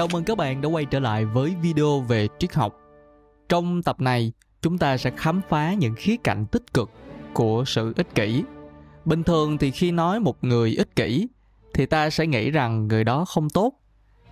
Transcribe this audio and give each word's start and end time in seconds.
Chào 0.00 0.08
mừng 0.12 0.24
các 0.24 0.38
bạn 0.38 0.60
đã 0.60 0.68
quay 0.68 0.84
trở 0.84 1.00
lại 1.00 1.24
với 1.24 1.54
video 1.62 2.00
về 2.00 2.28
triết 2.38 2.54
học. 2.54 2.76
Trong 3.48 3.82
tập 3.82 4.00
này, 4.00 4.32
chúng 4.62 4.78
ta 4.78 4.96
sẽ 4.96 5.10
khám 5.16 5.40
phá 5.48 5.74
những 5.74 5.94
khía 5.96 6.16
cạnh 6.24 6.46
tích 6.46 6.74
cực 6.74 6.90
của 7.32 7.64
sự 7.66 7.92
ích 7.96 8.14
kỷ. 8.14 8.44
Bình 9.04 9.22
thường 9.22 9.58
thì 9.58 9.70
khi 9.70 9.92
nói 9.92 10.20
một 10.20 10.44
người 10.44 10.74
ích 10.76 10.96
kỷ 10.96 11.28
thì 11.74 11.86
ta 11.86 12.10
sẽ 12.10 12.26
nghĩ 12.26 12.50
rằng 12.50 12.88
người 12.88 13.04
đó 13.04 13.24
không 13.24 13.50
tốt. 13.50 13.72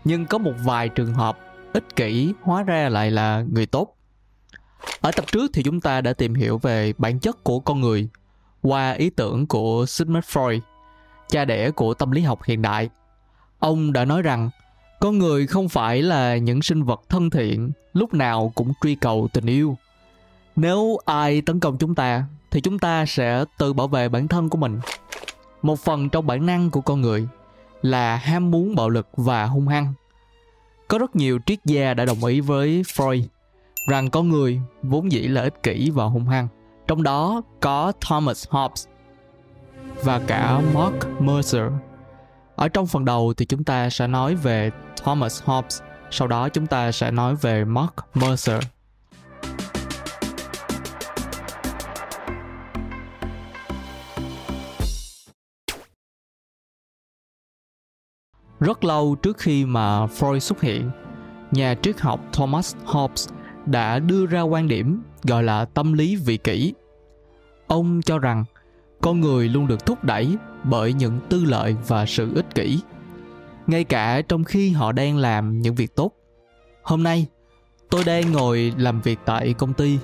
Nhưng 0.04 0.26
có 0.26 0.38
một 0.38 0.52
vài 0.64 0.88
trường 0.88 1.14
hợp 1.14 1.38
ích 1.72 1.96
kỷ 1.96 2.32
hóa 2.42 2.62
ra 2.62 2.88
lại 2.88 3.10
là 3.10 3.44
người 3.52 3.66
tốt. 3.66 3.96
Ở 5.00 5.10
tập 5.16 5.24
trước 5.32 5.50
thì 5.54 5.62
chúng 5.62 5.80
ta 5.80 6.00
đã 6.00 6.12
tìm 6.12 6.34
hiểu 6.34 6.58
về 6.58 6.92
bản 6.98 7.20
chất 7.20 7.44
của 7.44 7.60
con 7.60 7.80
người 7.80 8.08
qua 8.62 8.92
ý 8.92 9.10
tưởng 9.10 9.46
của 9.46 9.86
Sigmund 9.88 10.24
Freud, 10.24 10.60
cha 11.28 11.44
đẻ 11.44 11.70
của 11.70 11.94
tâm 11.94 12.10
lý 12.10 12.22
học 12.22 12.42
hiện 12.44 12.62
đại. 12.62 12.90
Ông 13.58 13.92
đã 13.92 14.04
nói 14.04 14.22
rằng 14.22 14.50
con 15.00 15.18
người 15.18 15.46
không 15.46 15.68
phải 15.68 16.02
là 16.02 16.36
những 16.36 16.62
sinh 16.62 16.82
vật 16.82 17.00
thân 17.08 17.30
thiện, 17.30 17.72
lúc 17.92 18.14
nào 18.14 18.52
cũng 18.54 18.72
truy 18.82 18.94
cầu 18.94 19.28
tình 19.32 19.46
yêu. 19.46 19.76
Nếu 20.56 20.98
ai 21.04 21.40
tấn 21.40 21.60
công 21.60 21.78
chúng 21.78 21.94
ta, 21.94 22.24
thì 22.50 22.60
chúng 22.60 22.78
ta 22.78 23.06
sẽ 23.06 23.44
tự 23.58 23.72
bảo 23.72 23.88
vệ 23.88 24.08
bản 24.08 24.28
thân 24.28 24.48
của 24.48 24.58
mình. 24.58 24.80
Một 25.62 25.78
phần 25.78 26.08
trong 26.08 26.26
bản 26.26 26.46
năng 26.46 26.70
của 26.70 26.80
con 26.80 27.00
người 27.00 27.28
là 27.82 28.16
ham 28.16 28.50
muốn 28.50 28.74
bạo 28.74 28.88
lực 28.88 29.08
và 29.16 29.46
hung 29.46 29.68
hăng. 29.68 29.92
Có 30.88 30.98
rất 30.98 31.16
nhiều 31.16 31.38
triết 31.46 31.58
gia 31.64 31.94
đã 31.94 32.04
đồng 32.04 32.24
ý 32.24 32.40
với 32.40 32.82
freud 32.82 33.22
rằng 33.88 34.10
con 34.10 34.28
người 34.28 34.60
vốn 34.82 35.12
dĩ 35.12 35.20
là 35.20 35.42
ích 35.42 35.62
kỷ 35.62 35.90
và 35.90 36.04
hung 36.04 36.24
hăng. 36.24 36.48
Trong 36.86 37.02
đó 37.02 37.42
có 37.60 37.92
thomas 38.00 38.48
hobbes 38.50 38.86
và 40.04 40.18
cả 40.26 40.60
mark 40.74 41.20
mercer 41.20 41.62
ở 42.58 42.68
trong 42.68 42.86
phần 42.86 43.04
đầu 43.04 43.34
thì 43.36 43.46
chúng 43.46 43.64
ta 43.64 43.90
sẽ 43.90 44.06
nói 44.06 44.34
về 44.34 44.70
Thomas 45.04 45.42
Hobbes, 45.44 45.82
sau 46.10 46.28
đó 46.28 46.48
chúng 46.48 46.66
ta 46.66 46.92
sẽ 46.92 47.10
nói 47.10 47.34
về 47.34 47.64
Mark 47.64 47.94
Mercer. 48.14 48.62
Rất 58.60 58.84
lâu 58.84 59.16
trước 59.22 59.38
khi 59.38 59.64
mà 59.64 60.06
Freud 60.06 60.38
xuất 60.38 60.60
hiện, 60.60 60.90
nhà 61.50 61.74
triết 61.82 62.00
học 62.00 62.20
Thomas 62.32 62.76
Hobbes 62.84 63.28
đã 63.66 63.98
đưa 63.98 64.26
ra 64.26 64.42
quan 64.42 64.68
điểm 64.68 65.02
gọi 65.22 65.42
là 65.42 65.64
tâm 65.64 65.92
lý 65.92 66.16
vị 66.16 66.36
kỷ. 66.36 66.74
Ông 67.66 68.02
cho 68.02 68.18
rằng 68.18 68.44
con 69.00 69.20
người 69.20 69.48
luôn 69.48 69.66
được 69.66 69.86
thúc 69.86 70.04
đẩy 70.04 70.36
bởi 70.64 70.92
những 70.92 71.20
tư 71.28 71.44
lợi 71.44 71.76
và 71.86 72.06
sự 72.06 72.34
ích 72.34 72.54
kỷ. 72.54 72.80
Ngay 73.66 73.84
cả 73.84 74.22
trong 74.28 74.44
khi 74.44 74.70
họ 74.70 74.92
đang 74.92 75.16
làm 75.16 75.62
những 75.62 75.74
việc 75.74 75.96
tốt. 75.96 76.12
Hôm 76.82 77.02
nay, 77.02 77.26
tôi 77.90 78.04
đang 78.04 78.32
ngồi 78.32 78.72
làm 78.76 79.00
việc 79.00 79.18
tại 79.24 79.54
công 79.58 79.72
ty. 79.72 79.98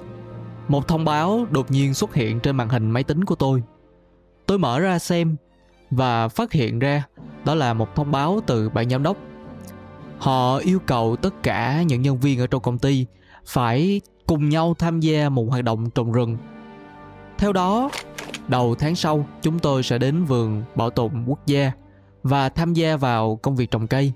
Một 0.69 0.89
thông 0.89 1.05
báo 1.05 1.47
đột 1.51 1.71
nhiên 1.71 1.95
xuất 1.95 2.15
hiện 2.15 2.41
trên 2.41 2.57
màn 2.57 2.69
hình 2.69 2.91
máy 2.91 3.03
tính 3.03 3.25
của 3.25 3.35
tôi. 3.35 3.63
Tôi 4.47 4.59
mở 4.59 4.81
ra 4.81 4.99
xem 4.99 5.37
và 5.91 6.29
phát 6.29 6.53
hiện 6.53 6.79
ra 6.79 7.03
đó 7.45 7.55
là 7.55 7.75
một 7.75 7.95
thông 7.95 8.11
báo 8.11 8.41
từ 8.47 8.69
ban 8.69 8.91
giám 8.91 9.03
đốc. 9.03 9.17
Họ 10.19 10.57
yêu 10.57 10.79
cầu 10.87 11.17
tất 11.17 11.43
cả 11.43 11.83
những 11.83 12.03
nhân 12.03 12.21
viên 12.21 12.41
ở 12.41 12.47
trong 12.47 12.63
công 12.63 12.79
ty 12.79 13.07
phải 13.47 14.01
cùng 14.27 14.49
nhau 14.49 14.75
tham 14.79 15.01
gia 15.01 15.29
một 15.29 15.47
hoạt 15.51 15.65
động 15.65 15.91
trồng 15.91 16.13
rừng. 16.13 16.37
Theo 17.39 17.53
đó 17.53 17.91
đầu 18.49 18.75
tháng 18.75 18.97
sau, 18.97 19.27
chúng 19.43 19.59
tôi 19.59 19.83
sẽ 19.83 19.99
đến 19.99 20.25
vườn 20.25 20.63
bảo 20.75 20.91
tồn 20.91 21.25
quốc 21.27 21.47
gia 21.47 21.73
và 22.23 22.49
tham 22.49 22.75
gia 22.75 22.97
vào 22.97 23.37
công 23.37 23.57
việc 23.57 23.71
trồng 23.71 23.87
cây. 23.87 24.13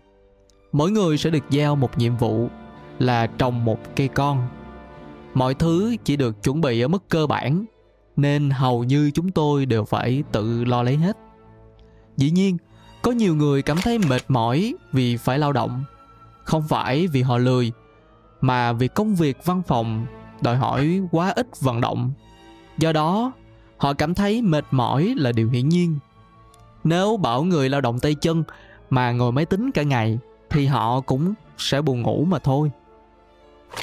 Mỗi 0.73 0.91
người 0.91 1.19
sẽ 1.19 1.31
được 1.31 1.51
giao 1.51 1.77
một 1.77 1.99
nhiệm 1.99 2.17
vụ 2.17 2.49
là 2.99 3.27
trồng 3.27 3.65
một 3.65 3.79
cây 3.97 4.09
con. 4.09 4.49
Mọi 5.35 5.55
thứ 5.55 5.97
chỉ 6.05 6.17
được 6.17 6.43
chuẩn 6.43 6.61
bị 6.61 6.81
ở 6.81 6.89
mức 6.89 7.09
cơ 7.09 7.27
bản, 7.27 7.65
nên 8.17 8.51
hầu 8.51 8.85
như 8.85 9.11
chúng 9.11 9.31
tôi 9.31 9.67
đều 9.67 9.85
phải 9.85 10.23
tự 10.33 10.65
lo 10.65 10.83
lấy 10.83 10.97
hết. 10.97 11.17
Dĩ 12.17 12.31
nhiên, 12.31 12.57
có 13.03 13.11
nhiều 13.11 13.37
người 13.37 13.63
cảm 13.63 13.77
thấy 13.77 13.99
mệt 13.99 14.23
mỏi 14.29 14.75
vì 14.93 15.17
phải 15.17 15.39
lao 15.39 15.53
động. 15.53 15.85
Không 16.45 16.63
phải 16.69 17.07
vì 17.07 17.23
họ 17.23 17.39
lười, 17.39 17.73
mà 18.41 18.73
vì 18.73 18.89
công 18.89 19.15
việc 19.15 19.45
văn 19.45 19.63
phòng 19.67 20.07
đòi 20.41 20.57
hỏi 20.57 21.01
quá 21.11 21.33
ít 21.37 21.61
vận 21.61 21.81
động. 21.81 22.13
Do 22.79 22.93
đó 22.93 23.33
họ 23.79 23.93
cảm 23.93 24.15
thấy 24.15 24.43
mệt 24.43 24.65
mỏi 24.71 25.15
là 25.17 25.33
điều 25.33 25.49
hiển 25.49 25.69
nhiên. 25.69 25.99
Nếu 26.85 27.17
bảo 27.17 27.43
người 27.43 27.69
lao 27.69 27.81
động 27.81 28.01
tay 28.01 28.15
chân 28.15 28.45
mà 28.91 29.13
ngồi 29.13 29.33
máy 29.33 29.45
tính 29.45 29.71
cả 29.71 29.83
ngày, 29.83 30.19
thì 30.51 30.67
họ 30.67 31.01
cũng 31.01 31.35
sẽ 31.59 31.83
buồn 31.83 32.03
ngủ 32.03 32.25
mà 32.25 32.39
thôi. 32.39 32.71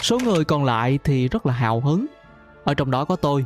Số 0.01 0.19
người 0.23 0.45
còn 0.45 0.66
lại 0.66 1.00
thì 1.03 1.28
rất 1.28 1.45
là 1.45 1.53
hào 1.53 1.79
hứng. 1.79 2.06
Ở 2.63 2.73
trong 2.73 2.91
đó 2.91 3.06
có 3.06 3.16
tôi. 3.16 3.45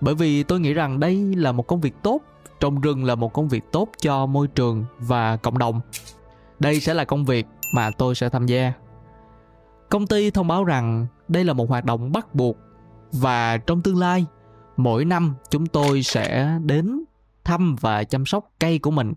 Bởi 0.00 0.14
vì 0.14 0.42
tôi 0.42 0.60
nghĩ 0.60 0.72
rằng 0.74 1.00
đây 1.00 1.16
là 1.36 1.52
một 1.52 1.66
công 1.66 1.80
việc 1.80 1.94
tốt 2.02 2.20
trồng 2.60 2.80
rừng 2.80 3.04
là 3.04 3.14
một 3.14 3.32
công 3.32 3.48
việc 3.48 3.72
tốt 3.72 3.88
cho 4.00 4.26
môi 4.26 4.48
trường 4.48 4.84
và 4.98 5.36
cộng 5.36 5.58
đồng. 5.58 5.80
Đây 6.58 6.80
sẽ 6.80 6.94
là 6.94 7.04
công 7.04 7.24
việc 7.24 7.46
mà 7.74 7.90
tôi 7.90 8.14
sẽ 8.14 8.28
tham 8.28 8.46
gia. 8.46 8.72
Công 9.88 10.06
ty 10.06 10.30
thông 10.30 10.48
báo 10.48 10.64
rằng 10.64 11.06
đây 11.28 11.44
là 11.44 11.52
một 11.52 11.68
hoạt 11.68 11.84
động 11.84 12.12
bắt 12.12 12.34
buộc 12.34 12.56
và 13.12 13.56
trong 13.56 13.82
tương 13.82 13.98
lai 13.98 14.26
mỗi 14.76 15.04
năm 15.04 15.34
chúng 15.50 15.66
tôi 15.66 16.02
sẽ 16.02 16.58
đến 16.64 17.04
thăm 17.44 17.76
và 17.80 18.04
chăm 18.04 18.26
sóc 18.26 18.50
cây 18.60 18.78
của 18.78 18.90
mình. 18.90 19.12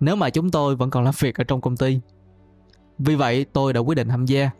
Nếu 0.00 0.16
mà 0.16 0.30
chúng 0.30 0.50
tôi 0.50 0.76
vẫn 0.76 0.90
còn 0.90 1.04
làm 1.04 1.14
việc 1.18 1.34
ở 1.34 1.44
trong 1.44 1.60
công 1.60 1.76
ty. 1.76 2.00
Vì 2.98 3.14
vậy, 3.14 3.46
tôi 3.52 3.72
đã 3.72 3.80
quyết 3.80 3.94
định 3.94 4.08
tham 4.08 4.24
gia. 4.24 4.50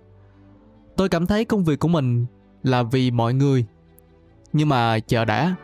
Tôi 0.96 1.08
cảm 1.08 1.26
thấy 1.26 1.44
công 1.44 1.64
việc 1.64 1.78
của 1.80 1.88
mình 1.88 2.26
là 2.62 2.82
vì 2.82 3.10
mọi 3.10 3.34
người. 3.34 3.66
Nhưng 4.52 4.68
mà 4.68 4.98
chờ 4.98 5.24
đã, 5.24 5.54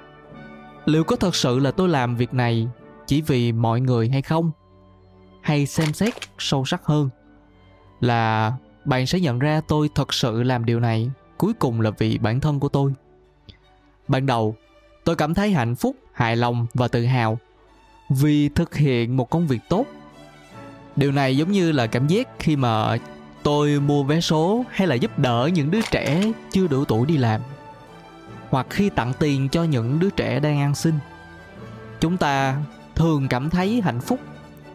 liệu 0.85 1.05
có 1.05 1.17
thật 1.17 1.35
sự 1.35 1.59
là 1.59 1.71
tôi 1.71 1.89
làm 1.89 2.17
việc 2.17 2.35
này 2.35 2.69
chỉ 3.07 3.23
vì 3.23 3.53
mọi 3.53 3.81
người 3.81 4.09
hay 4.09 4.23
không? 4.23 4.51
Hay 5.43 5.67
xem 5.67 5.93
xét 5.93 6.15
sâu 6.39 6.65
sắc 6.65 6.85
hơn 6.85 7.09
là 8.01 8.53
bạn 8.85 9.07
sẽ 9.07 9.21
nhận 9.21 9.39
ra 9.39 9.61
tôi 9.69 9.91
thật 9.95 10.15
sự 10.15 10.43
làm 10.43 10.65
điều 10.65 10.81
này 10.81 11.11
cuối 11.39 11.53
cùng 11.53 11.81
là 11.81 11.91
vì 11.91 12.19
bản 12.19 12.41
thân 12.41 12.61
của 12.61 12.69
tôi. 12.69 12.93
Ban 14.09 14.27
đầu 14.27 14.57
tôi 15.05 15.17
cảm 15.17 15.35
thấy 15.35 15.53
hạnh 15.53 15.75
phúc, 15.75 15.97
hài 16.13 16.37
lòng 16.37 16.67
và 16.75 16.89
tự 16.89 17.05
hào 17.05 17.39
vì 18.09 18.49
thực 18.49 18.75
hiện 18.75 19.17
một 19.17 19.31
công 19.31 19.47
việc 19.47 19.61
tốt. 19.69 19.87
Điều 20.97 21.13
này 21.13 21.37
giống 21.37 21.53
như 21.53 21.73
là 21.73 21.87
cảm 21.87 22.07
giác 22.07 22.29
khi 22.39 22.57
mà 22.57 22.97
tôi 23.43 23.81
mua 23.81 24.03
vé 24.03 24.21
số 24.21 24.65
hay 24.71 24.89
là 24.89 24.95
giúp 24.95 25.19
đỡ 25.19 25.51
những 25.55 25.71
đứa 25.71 25.81
trẻ 25.91 26.23
chưa 26.53 26.67
đủ 26.67 26.85
tuổi 26.85 27.07
đi 27.07 27.17
làm, 27.17 27.41
hoặc 28.51 28.67
khi 28.71 28.91
tặng 28.91 29.13
tiền 29.19 29.49
cho 29.49 29.65
những 29.65 29.99
đứa 29.99 30.11
trẻ 30.11 30.41
đang 30.41 30.61
ăn 30.61 30.75
xin. 30.75 30.95
Chúng 32.01 32.17
ta 32.17 32.57
thường 32.95 33.29
cảm 33.29 33.51
thấy 33.51 33.81
hạnh 33.81 34.01
phúc 34.01 34.21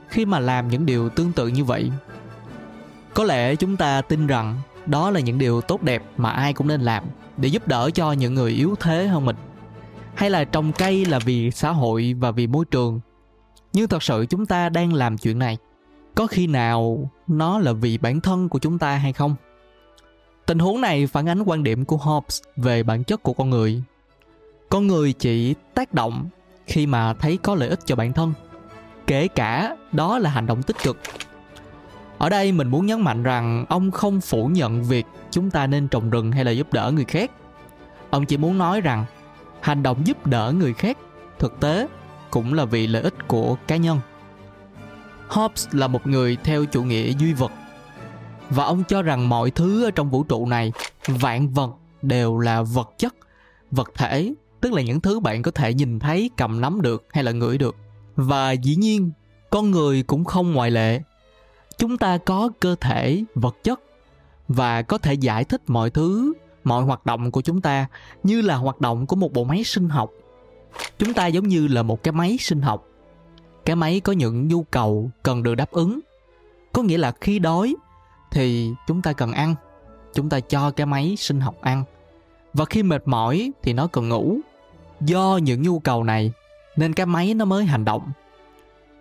khi 0.07 0.25
mà 0.25 0.39
làm 0.39 0.67
những 0.67 0.85
điều 0.85 1.09
tương 1.09 1.31
tự 1.31 1.47
như 1.47 1.63
vậy. 1.63 1.91
Có 3.13 3.23
lẽ 3.23 3.55
chúng 3.55 3.77
ta 3.77 4.01
tin 4.01 4.27
rằng 4.27 4.61
đó 4.85 5.11
là 5.11 5.19
những 5.19 5.37
điều 5.37 5.61
tốt 5.61 5.83
đẹp 5.83 6.03
mà 6.17 6.29
ai 6.29 6.53
cũng 6.53 6.67
nên 6.67 6.81
làm 6.81 7.03
để 7.37 7.49
giúp 7.49 7.67
đỡ 7.67 7.89
cho 7.93 8.11
những 8.11 8.33
người 8.33 8.51
yếu 8.51 8.75
thế 8.79 9.07
hơn 9.07 9.25
mình 9.25 9.35
hay 10.17 10.29
là 10.29 10.43
trồng 10.43 10.71
cây 10.71 11.05
là 11.05 11.19
vì 11.19 11.51
xã 11.51 11.71
hội 11.71 12.15
và 12.19 12.31
vì 12.31 12.47
môi 12.47 12.65
trường? 12.65 12.99
Nhưng 13.73 13.87
thật 13.87 14.03
sự 14.03 14.25
chúng 14.29 14.45
ta 14.45 14.69
đang 14.69 14.93
làm 14.93 15.17
chuyện 15.17 15.39
này, 15.39 15.57
có 16.15 16.27
khi 16.27 16.47
nào 16.47 17.09
nó 17.27 17.59
là 17.59 17.73
vì 17.73 17.97
bản 17.97 18.21
thân 18.21 18.49
của 18.49 18.59
chúng 18.59 18.79
ta 18.79 18.95
hay 18.95 19.13
không? 19.13 19.35
Tình 20.45 20.59
huống 20.59 20.81
này 20.81 21.07
phản 21.07 21.29
ánh 21.29 21.41
quan 21.41 21.63
điểm 21.63 21.85
của 21.85 21.97
hobbes 21.97 22.41
về 22.55 22.83
bản 22.83 23.03
chất 23.03 23.23
của 23.23 23.33
con 23.33 23.49
người. 23.49 23.83
Con 24.69 24.87
người 24.87 25.13
chỉ 25.13 25.55
tác 25.73 25.93
động 25.93 26.29
khi 26.65 26.85
mà 26.85 27.13
thấy 27.13 27.37
có 27.37 27.55
lợi 27.55 27.69
ích 27.69 27.79
cho 27.85 27.95
bản 27.95 28.13
thân, 28.13 28.33
kể 29.07 29.27
cả 29.27 29.75
đó 29.91 30.19
là 30.19 30.29
hành 30.29 30.45
động 30.45 30.63
tích 30.63 30.77
cực. 30.83 30.97
Ở 32.17 32.29
đây 32.29 32.51
mình 32.51 32.67
muốn 32.67 32.85
nhấn 32.85 33.01
mạnh 33.01 33.23
rằng 33.23 33.65
ông 33.69 33.91
không 33.91 34.21
phủ 34.21 34.47
nhận 34.47 34.83
việc 34.83 35.05
chúng 35.31 35.49
ta 35.49 35.67
nên 35.67 35.87
trồng 35.87 36.09
rừng 36.09 36.31
hay 36.31 36.45
là 36.45 36.51
giúp 36.51 36.73
đỡ 36.73 36.91
người 36.91 37.05
khác. 37.05 37.31
Ông 38.09 38.25
chỉ 38.25 38.37
muốn 38.37 38.57
nói 38.57 38.81
rằng 38.81 39.05
hành 39.61 39.83
động 39.83 40.07
giúp 40.07 40.27
đỡ 40.27 40.53
người 40.57 40.73
khác, 40.73 40.97
thực 41.39 41.59
tế 41.59 41.87
cũng 42.31 42.53
là 42.53 42.65
vì 42.65 42.87
lợi 42.87 43.01
ích 43.01 43.27
của 43.27 43.57
cá 43.67 43.75
nhân. 43.75 43.99
Hobbes 45.27 45.67
là 45.71 45.87
một 45.87 46.07
người 46.07 46.37
theo 46.43 46.65
chủ 46.65 46.83
nghĩa 46.83 47.11
duy 47.19 47.33
vật, 47.33 47.51
và 48.49 48.63
ông 48.63 48.83
cho 48.87 49.01
rằng 49.01 49.29
mọi 49.29 49.51
thứ 49.51 49.83
ở 49.83 49.91
trong 49.91 50.09
vũ 50.09 50.23
trụ 50.23 50.45
này, 50.45 50.71
vạn 51.07 51.49
vật 51.49 51.69
đều 52.01 52.39
là 52.39 52.61
vật 52.61 52.89
chất, 52.97 53.15
vật 53.71 53.91
thể, 53.95 54.33
tức 54.61 54.73
là 54.73 54.81
những 54.81 55.01
thứ 55.01 55.19
bạn 55.19 55.41
có 55.41 55.51
thể 55.51 55.73
nhìn 55.73 55.99
thấy, 55.99 56.29
cầm 56.37 56.61
nắm 56.61 56.81
được 56.81 57.05
hay 57.09 57.23
là 57.23 57.31
ngửi 57.31 57.57
được. 57.57 57.75
Và 58.15 58.51
dĩ 58.51 58.75
nhiên, 58.75 59.11
con 59.49 59.71
người 59.71 60.03
cũng 60.03 60.25
không 60.25 60.53
ngoại 60.53 60.71
lệ. 60.71 61.01
Chúng 61.77 61.97
ta 61.97 62.17
có 62.17 62.49
cơ 62.59 62.75
thể, 62.81 63.23
vật 63.35 63.55
chất, 63.63 63.79
và 64.47 64.81
có 64.81 64.97
thể 64.97 65.13
giải 65.13 65.43
thích 65.43 65.61
mọi 65.67 65.89
thứ 65.89 66.33
mọi 66.67 66.83
hoạt 66.83 67.05
động 67.05 67.31
của 67.31 67.41
chúng 67.41 67.61
ta 67.61 67.87
như 68.23 68.41
là 68.41 68.55
hoạt 68.55 68.81
động 68.81 69.05
của 69.05 69.15
một 69.15 69.33
bộ 69.33 69.43
máy 69.43 69.63
sinh 69.63 69.89
học. 69.89 70.11
Chúng 70.97 71.13
ta 71.13 71.27
giống 71.27 71.47
như 71.47 71.67
là 71.67 71.83
một 71.83 72.03
cái 72.03 72.11
máy 72.11 72.37
sinh 72.39 72.61
học. 72.61 72.87
Cái 73.65 73.75
máy 73.75 73.99
có 73.99 74.13
những 74.13 74.47
nhu 74.47 74.63
cầu 74.63 75.11
cần 75.23 75.43
được 75.43 75.55
đáp 75.55 75.71
ứng. 75.71 75.99
Có 76.73 76.81
nghĩa 76.81 76.97
là 76.97 77.11
khi 77.21 77.39
đói 77.39 77.75
thì 78.31 78.71
chúng 78.87 79.01
ta 79.01 79.13
cần 79.13 79.31
ăn. 79.31 79.55
Chúng 80.13 80.29
ta 80.29 80.39
cho 80.39 80.71
cái 80.71 80.85
máy 80.85 81.15
sinh 81.17 81.41
học 81.41 81.55
ăn. 81.61 81.83
Và 82.53 82.65
khi 82.65 82.83
mệt 82.83 83.07
mỏi 83.07 83.51
thì 83.63 83.73
nó 83.73 83.87
cần 83.87 84.09
ngủ. 84.09 84.37
Do 85.01 85.39
những 85.43 85.61
nhu 85.61 85.79
cầu 85.79 86.03
này 86.03 86.31
nên 86.75 86.93
cái 86.93 87.05
máy 87.05 87.33
nó 87.33 87.45
mới 87.45 87.65
hành 87.65 87.85
động. 87.85 88.11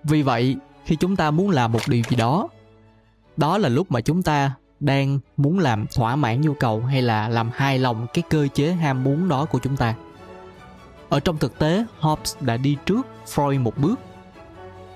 Vì 0.05 0.23
vậy, 0.23 0.57
khi 0.85 0.97
chúng 0.97 1.17
ta 1.17 1.31
muốn 1.31 1.51
làm 1.51 1.73
một 1.73 1.81
điều 1.89 2.03
gì 2.11 2.17
đó 2.17 2.49
đó 3.37 3.59
là 3.59 3.69
lúc 3.69 3.91
mà 3.91 4.01
chúng 4.01 4.23
ta 4.23 4.53
đang 4.81 5.19
muốn 5.37 5.59
làm 5.59 5.87
thỏa 5.87 6.17
mãn 6.17 6.41
nhu 6.41 6.55
cầu 6.55 6.81
hay 6.81 7.03
là 7.03 7.29
làm 7.29 7.51
hài 7.55 7.79
lòng 7.79 8.07
cái 8.15 8.25
cơ 8.31 8.49
chế 8.55 8.73
ham 8.73 9.05
muốn 9.05 9.29
đó 9.29 9.45
của 9.45 9.59
chúng 9.59 9.77
ta? 9.77 9.95
Ở 11.09 11.21
trong 11.21 11.39
thực 11.39 11.59
tế, 11.59 11.85
hobbes 12.01 12.37
đã 12.41 12.57
đi 12.57 12.77
trước 12.87 13.07
freud 13.27 13.63
một 13.63 13.79
bước. 13.79 14.01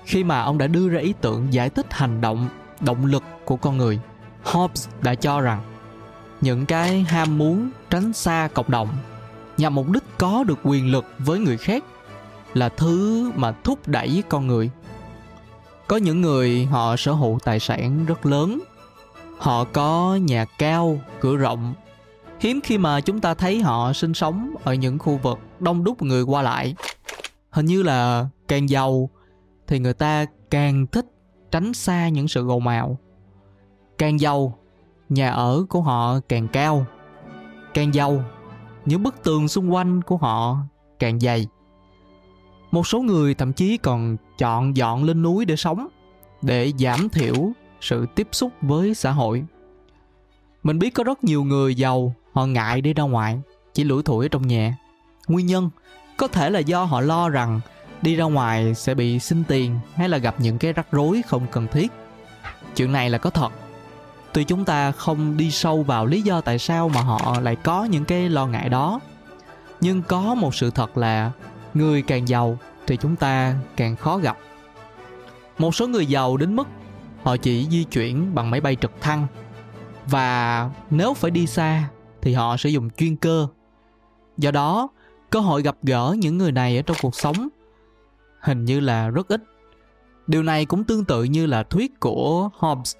Khi 0.05 0.23
mà 0.23 0.41
ông 0.41 0.57
đã 0.57 0.67
đưa 0.67 0.89
ra 0.89 0.99
ý 0.99 1.13
tưởng 1.21 1.53
giải 1.53 1.69
thích 1.69 1.85
hành 1.89 2.21
động 2.21 2.47
động 2.79 3.05
lực 3.05 3.23
của 3.45 3.55
con 3.55 3.77
người, 3.77 3.99
hobbes 4.43 4.89
đã 5.01 5.15
cho 5.15 5.41
rằng 5.41 5.61
những 6.41 6.65
cái 6.65 7.01
ham 7.01 7.37
muốn 7.37 7.71
tránh 7.89 8.13
xa 8.13 8.49
cộng 8.53 8.71
đồng 8.71 8.87
nhằm 9.57 9.75
mục 9.75 9.89
đích 9.89 10.03
có 10.17 10.43
được 10.43 10.59
quyền 10.63 10.91
lực 10.91 11.05
với 11.19 11.39
người 11.39 11.57
khác 11.57 11.83
là 12.53 12.69
thứ 12.69 13.31
mà 13.35 13.51
thúc 13.51 13.87
đẩy 13.87 14.23
con 14.29 14.47
người. 14.47 14.69
Có 15.87 15.97
những 15.97 16.21
người 16.21 16.65
họ 16.65 16.95
sở 16.97 17.11
hữu 17.11 17.39
tài 17.43 17.59
sản 17.59 18.05
rất 18.05 18.25
lớn 18.25 18.59
họ 19.41 19.63
có 19.63 20.15
nhà 20.21 20.45
cao, 20.45 20.99
cửa 21.19 21.35
rộng. 21.35 21.73
Hiếm 22.39 22.59
khi 22.63 22.77
mà 22.77 23.01
chúng 23.01 23.21
ta 23.21 23.33
thấy 23.33 23.61
họ 23.61 23.93
sinh 23.93 24.13
sống 24.13 24.55
ở 24.63 24.73
những 24.73 24.99
khu 24.99 25.19
vực 25.23 25.39
đông 25.59 25.83
đúc 25.83 26.01
người 26.01 26.23
qua 26.23 26.41
lại. 26.41 26.75
Hình 27.49 27.65
như 27.65 27.83
là 27.83 28.27
càng 28.47 28.69
giàu 28.69 29.09
thì 29.67 29.79
người 29.79 29.93
ta 29.93 30.25
càng 30.49 30.87
thích 30.87 31.05
tránh 31.51 31.73
xa 31.73 32.09
những 32.09 32.27
sự 32.27 32.49
ồn 32.49 32.67
ào 32.67 32.97
càng 33.97 34.19
giàu, 34.19 34.57
nhà 35.09 35.29
ở 35.29 35.65
của 35.69 35.81
họ 35.81 36.19
càng 36.29 36.47
cao. 36.47 36.85
Càng 37.73 37.93
giàu, 37.93 38.23
những 38.85 39.03
bức 39.03 39.23
tường 39.23 39.47
xung 39.47 39.73
quanh 39.73 40.01
của 40.01 40.17
họ 40.17 40.57
càng 40.99 41.19
dày. 41.19 41.47
Một 42.71 42.87
số 42.87 43.01
người 43.01 43.33
thậm 43.33 43.53
chí 43.53 43.77
còn 43.77 44.17
chọn 44.37 44.77
dọn 44.77 45.03
lên 45.03 45.21
núi 45.21 45.45
để 45.45 45.55
sống, 45.55 45.87
để 46.41 46.73
giảm 46.79 47.09
thiểu 47.09 47.51
sự 47.81 48.05
tiếp 48.15 48.27
xúc 48.31 48.51
với 48.61 48.93
xã 48.93 49.11
hội. 49.11 49.43
Mình 50.63 50.79
biết 50.79 50.89
có 50.89 51.03
rất 51.03 51.23
nhiều 51.23 51.43
người 51.43 51.75
giàu, 51.75 52.15
họ 52.33 52.45
ngại 52.45 52.81
đi 52.81 52.93
ra 52.93 53.03
ngoài, 53.03 53.41
chỉ 53.73 53.83
lủi 53.83 54.03
thủi 54.03 54.25
ở 54.25 54.29
trong 54.29 54.47
nhà. 54.47 54.77
Nguyên 55.27 55.45
nhân, 55.45 55.69
có 56.17 56.27
thể 56.27 56.49
là 56.49 56.59
do 56.59 56.83
họ 56.83 57.01
lo 57.01 57.29
rằng 57.29 57.59
đi 58.01 58.15
ra 58.15 58.25
ngoài 58.25 58.75
sẽ 58.75 58.93
bị 58.93 59.19
xin 59.19 59.43
tiền 59.43 59.79
hay 59.95 60.09
là 60.09 60.17
gặp 60.17 60.35
những 60.39 60.57
cái 60.57 60.73
rắc 60.73 60.87
rối 60.91 61.21
không 61.27 61.47
cần 61.51 61.67
thiết. 61.67 61.91
Chuyện 62.75 62.91
này 62.91 63.09
là 63.09 63.17
có 63.17 63.29
thật. 63.29 63.49
Tuy 64.33 64.43
chúng 64.43 64.65
ta 64.65 64.91
không 64.91 65.37
đi 65.37 65.51
sâu 65.51 65.83
vào 65.83 66.05
lý 66.05 66.21
do 66.21 66.41
tại 66.41 66.59
sao 66.59 66.89
mà 66.89 67.01
họ 67.01 67.39
lại 67.41 67.55
có 67.55 67.83
những 67.83 68.05
cái 68.05 68.29
lo 68.29 68.47
ngại 68.47 68.69
đó, 68.69 68.99
nhưng 69.81 70.01
có 70.01 70.35
một 70.35 70.55
sự 70.55 70.71
thật 70.71 70.97
là 70.97 71.31
người 71.73 72.01
càng 72.01 72.27
giàu 72.27 72.57
thì 72.87 72.97
chúng 72.97 73.15
ta 73.15 73.55
càng 73.77 73.95
khó 73.95 74.17
gặp. 74.17 74.37
Một 75.57 75.75
số 75.75 75.87
người 75.87 76.05
giàu 76.05 76.37
đến 76.37 76.55
mức 76.55 76.67
họ 77.23 77.37
chỉ 77.37 77.67
di 77.71 77.83
chuyển 77.83 78.35
bằng 78.35 78.51
máy 78.51 78.61
bay 78.61 78.75
trực 78.75 79.01
thăng. 79.01 79.27
Và 80.07 80.69
nếu 80.89 81.13
phải 81.13 81.31
đi 81.31 81.47
xa, 81.47 81.89
thì 82.21 82.33
họ 82.33 82.57
sẽ 82.57 82.69
dùng 82.69 82.89
chuyên 82.89 83.15
cơ. 83.15 83.47
Do 84.37 84.51
đó, 84.51 84.87
cơ 85.29 85.39
hội 85.39 85.61
gặp 85.61 85.75
gỡ 85.83 86.15
những 86.17 86.37
người 86.37 86.51
này 86.51 86.77
ở 86.77 86.81
trong 86.81 86.97
cuộc 87.01 87.15
sống 87.15 87.49
hình 88.41 88.65
như 88.65 88.79
là 88.79 89.09
rất 89.09 89.27
ít. 89.27 89.43
Điều 90.27 90.43
này 90.43 90.65
cũng 90.65 90.83
tương 90.83 91.05
tự 91.05 91.23
như 91.23 91.45
là 91.45 91.63
thuyết 91.63 91.99
của 91.99 92.49
hobbes 92.57 92.95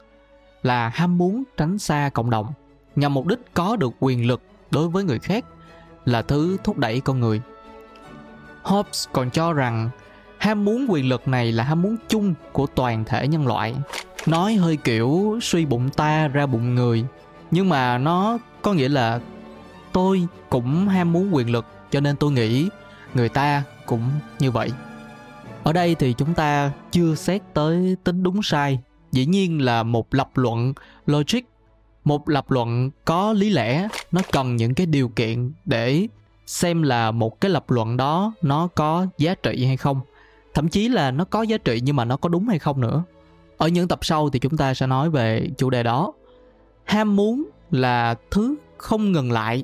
là 0.63 0.89
ham 0.89 1.17
muốn 1.17 1.43
tránh 1.57 1.77
xa 1.79 2.09
cộng 2.13 2.29
đồng 2.29 2.53
nhằm 2.95 3.13
mục 3.13 3.27
đích 3.27 3.39
có 3.53 3.75
được 3.75 3.93
quyền 3.99 4.27
lực 4.27 4.41
đối 4.71 4.89
với 4.89 5.03
người 5.03 5.19
khác 5.19 5.45
là 6.05 6.21
thứ 6.21 6.57
thúc 6.63 6.77
đẩy 6.77 6.99
con 6.99 7.19
người. 7.19 7.41
Hobbes 8.63 9.07
còn 9.13 9.29
cho 9.29 9.53
rằng 9.53 9.89
ham 10.37 10.65
muốn 10.65 10.85
quyền 10.89 11.09
lực 11.09 11.27
này 11.27 11.51
là 11.51 11.63
ham 11.63 11.81
muốn 11.81 11.95
chung 12.07 12.33
của 12.51 12.67
toàn 12.67 13.03
thể 13.05 13.27
nhân 13.27 13.47
loại 13.47 13.75
nói 14.25 14.53
hơi 14.53 14.77
kiểu 14.77 15.39
suy 15.41 15.65
bụng 15.65 15.89
ta 15.89 16.27
ra 16.27 16.45
bụng 16.45 16.75
người, 16.75 17.05
nhưng 17.51 17.69
mà 17.69 17.97
nó 17.97 18.37
có 18.61 18.73
nghĩa 18.73 18.89
là 18.89 19.19
tôi 19.91 20.27
cũng 20.49 20.87
ham 20.87 21.13
muốn 21.13 21.35
quyền 21.35 21.51
lực, 21.51 21.65
cho 21.91 21.99
nên 21.99 22.15
tôi 22.15 22.31
nghĩ 22.31 22.69
người 23.13 23.29
ta 23.29 23.63
cũng 23.85 24.09
như 24.39 24.51
vậy. 24.51 24.71
Ở 25.63 25.73
đây 25.73 25.95
thì 25.95 26.13
chúng 26.13 26.33
ta 26.33 26.71
chưa 26.91 27.15
xét 27.15 27.41
tới 27.53 27.95
tính 28.03 28.23
đúng 28.23 28.43
sai, 28.43 28.79
dĩ 29.11 29.25
nhiên 29.25 29.61
là 29.61 29.83
một 29.83 30.13
lập 30.13 30.29
luận 30.35 30.73
logic. 31.05 31.39
Một 32.03 32.29
lập 32.29 32.51
luận 32.51 32.91
có 33.05 33.33
lý 33.33 33.49
lẽ, 33.49 33.87
nó 34.11 34.21
cần 34.31 34.55
những 34.55 34.73
cái 34.73 34.85
điều 34.85 35.09
kiện 35.09 35.51
để 35.65 36.07
xem 36.45 36.81
là 36.81 37.11
một 37.11 37.41
cái 37.41 37.51
lập 37.51 37.71
luận 37.71 37.97
đó 37.97 38.33
nó 38.41 38.67
có 38.75 39.07
giá 39.17 39.35
trị 39.35 39.65
hay 39.65 39.77
không. 39.77 40.01
Thậm 40.53 40.69
chí 40.69 40.87
là 40.87 41.11
nó 41.11 41.25
có 41.25 41.41
giá 41.41 41.57
trị 41.57 41.81
nhưng 41.83 41.95
mà 41.95 42.05
nó 42.05 42.17
có 42.17 42.29
đúng 42.29 42.47
hay 42.47 42.59
không 42.59 42.81
nữa 42.81 43.03
ở 43.61 43.67
những 43.67 43.87
tập 43.87 43.99
sau 44.01 44.29
thì 44.29 44.39
chúng 44.39 44.57
ta 44.57 44.73
sẽ 44.73 44.87
nói 44.87 45.09
về 45.09 45.47
chủ 45.57 45.69
đề 45.69 45.83
đó. 45.83 46.13
Ham 46.83 47.15
muốn 47.15 47.49
là 47.71 48.15
thứ 48.31 48.55
không 48.77 49.11
ngừng 49.11 49.31
lại. 49.31 49.63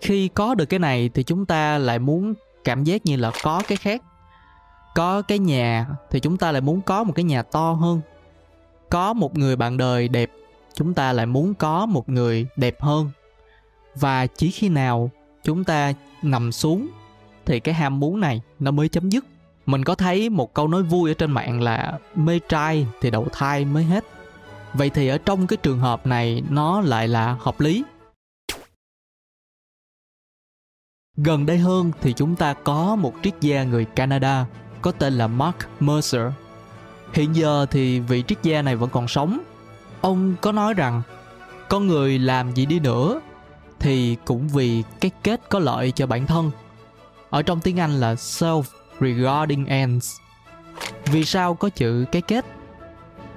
Khi 0.00 0.28
có 0.28 0.54
được 0.54 0.64
cái 0.64 0.80
này 0.80 1.10
thì 1.14 1.22
chúng 1.22 1.46
ta 1.46 1.78
lại 1.78 1.98
muốn 1.98 2.34
cảm 2.64 2.84
giác 2.84 3.06
như 3.06 3.16
là 3.16 3.32
có 3.42 3.62
cái 3.68 3.76
khác. 3.76 4.02
Có 4.94 5.22
cái 5.22 5.38
nhà 5.38 5.86
thì 6.10 6.20
chúng 6.20 6.36
ta 6.36 6.52
lại 6.52 6.60
muốn 6.60 6.80
có 6.80 7.04
một 7.04 7.12
cái 7.16 7.24
nhà 7.24 7.42
to 7.42 7.72
hơn. 7.72 8.00
Có 8.90 9.12
một 9.12 9.38
người 9.38 9.56
bạn 9.56 9.76
đời 9.76 10.08
đẹp, 10.08 10.30
chúng 10.74 10.94
ta 10.94 11.12
lại 11.12 11.26
muốn 11.26 11.54
có 11.54 11.86
một 11.86 12.08
người 12.08 12.46
đẹp 12.56 12.80
hơn. 12.80 13.10
Và 13.94 14.26
chỉ 14.26 14.50
khi 14.50 14.68
nào 14.68 15.10
chúng 15.44 15.64
ta 15.64 15.92
nằm 16.22 16.52
xuống 16.52 16.88
thì 17.46 17.60
cái 17.60 17.74
ham 17.74 18.00
muốn 18.00 18.20
này 18.20 18.40
nó 18.58 18.70
mới 18.70 18.88
chấm 18.88 19.10
dứt 19.10 19.24
mình 19.66 19.84
có 19.84 19.94
thấy 19.94 20.30
một 20.30 20.54
câu 20.54 20.68
nói 20.68 20.82
vui 20.82 21.10
ở 21.10 21.14
trên 21.14 21.30
mạng 21.30 21.62
là 21.62 21.98
mê 22.14 22.38
trai 22.48 22.86
thì 23.00 23.10
đầu 23.10 23.28
thai 23.32 23.64
mới 23.64 23.84
hết. 23.84 24.04
Vậy 24.74 24.90
thì 24.90 25.08
ở 25.08 25.18
trong 25.18 25.46
cái 25.46 25.56
trường 25.56 25.78
hợp 25.78 26.06
này, 26.06 26.42
nó 26.50 26.80
lại 26.80 27.08
là 27.08 27.36
hợp 27.40 27.60
lý? 27.60 27.84
Gần 31.16 31.46
đây 31.46 31.58
hơn 31.58 31.92
thì 32.00 32.12
chúng 32.12 32.36
ta 32.36 32.54
có 32.54 32.96
một 32.96 33.14
triết 33.22 33.40
gia 33.40 33.64
người 33.64 33.84
canada 33.84 34.46
có 34.82 34.92
tên 34.92 35.12
là 35.12 35.26
mark 35.26 35.56
mercer. 35.80 36.22
Hiện 37.12 37.36
giờ 37.36 37.66
thì 37.70 38.00
vị 38.00 38.24
triết 38.28 38.42
gia 38.42 38.62
này 38.62 38.76
vẫn 38.76 38.90
còn 38.90 39.08
sống. 39.08 39.40
Ông 40.00 40.34
có 40.40 40.52
nói 40.52 40.74
rằng, 40.74 41.02
con 41.68 41.86
người 41.86 42.18
làm 42.18 42.54
gì 42.54 42.66
đi 42.66 42.80
nữa 42.80 43.20
thì 43.78 44.16
cũng 44.24 44.48
vì 44.48 44.82
cái 45.00 45.10
kết 45.22 45.40
có 45.48 45.58
lợi 45.58 45.92
cho 45.92 46.06
bản 46.06 46.26
thân. 46.26 46.50
Ở 47.30 47.42
trong 47.42 47.60
tiếng 47.60 47.80
anh 47.80 48.00
là 48.00 48.14
self 48.14 48.62
regarding 49.00 49.66
ends 49.66 50.16
vì 51.04 51.24
sao 51.24 51.54
có 51.54 51.68
chữ 51.68 52.04
cái 52.12 52.22
kết? 52.22 52.44